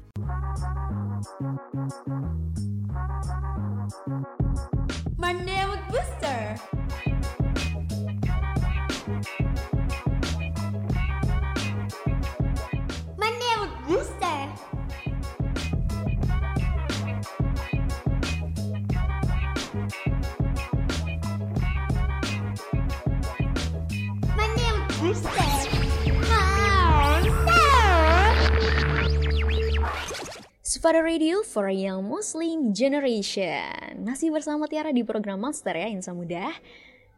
Sufada 30.82 31.06
Radio 31.06 31.46
for 31.46 31.70
a 31.70 31.78
Young 31.78 32.10
Muslim 32.10 32.74
Generation. 32.74 34.02
Masih 34.02 34.34
bersama 34.34 34.66
Tiara 34.66 34.90
di 34.90 35.06
program 35.06 35.38
Monster 35.38 35.78
ya 35.78 35.86
Insan 35.86 36.18
Muda. 36.18 36.50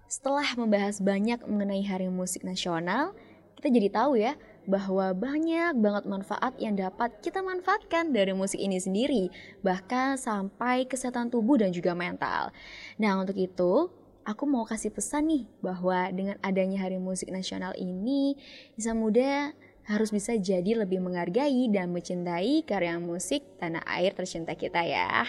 Setelah 0.03 0.43
membahas 0.59 0.99
banyak 0.99 1.39
mengenai 1.47 1.79
Hari 1.79 2.11
Musik 2.11 2.43
Nasional 2.43 3.15
Kita 3.55 3.71
jadi 3.71 3.87
tahu 3.87 4.19
ya 4.19 4.35
bahwa 4.67 5.15
banyak 5.15 5.79
banget 5.79 6.03
manfaat 6.03 6.59
yang 6.59 6.75
dapat 6.75 7.23
kita 7.23 7.39
manfaatkan 7.39 8.11
dari 8.11 8.35
musik 8.35 8.59
ini 8.59 8.83
sendiri 8.83 9.31
Bahkan 9.63 10.19
sampai 10.19 10.83
kesehatan 10.83 11.31
tubuh 11.31 11.55
dan 11.55 11.71
juga 11.71 11.95
mental. 11.95 12.51
Nah 12.99 13.15
untuk 13.15 13.39
itu 13.39 13.87
aku 14.27 14.43
mau 14.43 14.67
kasih 14.67 14.91
pesan 14.91 15.31
nih 15.31 15.47
bahwa 15.63 16.11
dengan 16.11 16.35
adanya 16.43 16.83
Hari 16.83 16.99
Musik 16.99 17.31
Nasional 17.31 17.71
ini 17.79 18.35
Insan 18.75 18.99
Muda 18.99 19.55
harus 19.87 20.09
bisa 20.11 20.35
jadi 20.39 20.79
lebih 20.79 21.03
menghargai 21.03 21.67
dan 21.71 21.91
mencintai 21.91 22.63
karya 22.63 22.95
musik 22.99 23.43
tanah 23.59 23.83
air 23.87 24.15
tercinta 24.15 24.55
kita 24.55 24.83
ya. 24.83 25.27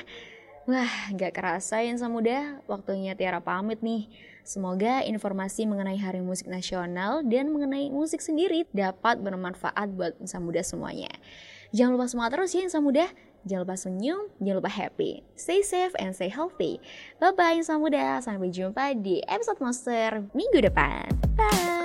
Wah, 0.65 1.13
gak 1.13 1.37
kerasa 1.37 1.85
ya 1.85 1.93
insan 1.93 2.09
muda, 2.09 2.65
waktunya 2.65 3.13
Tiara 3.13 3.45
pamit 3.45 3.85
nih. 3.85 4.09
Semoga 4.45 5.05
informasi 5.05 5.69
mengenai 5.69 6.01
Hari 6.01 6.25
Musik 6.25 6.49
Nasional 6.49 7.21
dan 7.25 7.53
mengenai 7.53 7.93
musik 7.93 8.25
sendiri 8.25 8.65
dapat 8.73 9.21
bermanfaat 9.21 9.93
buat 9.93 10.17
insan 10.25 10.45
muda 10.45 10.65
semuanya. 10.65 11.13
Jangan 11.77 12.01
lupa 12.01 12.07
semangat 12.09 12.31
terus 12.41 12.57
ya 12.57 12.65
insan 12.65 12.81
muda. 12.81 13.13
Jangan 13.45 13.69
lupa 13.69 13.77
senyum, 13.77 14.33
jangan 14.41 14.57
lupa 14.65 14.73
happy. 14.73 15.21
Stay 15.37 15.61
safe 15.61 15.93
and 16.01 16.17
stay 16.17 16.33
healthy. 16.33 16.81
Bye-bye 17.21 17.61
insan 17.61 17.85
muda, 17.85 18.25
sampai 18.25 18.49
jumpa 18.49 18.97
di 18.97 19.21
episode 19.29 19.61
Monster 19.61 20.25
minggu 20.33 20.65
depan. 20.65 21.13
Bye! 21.37 21.84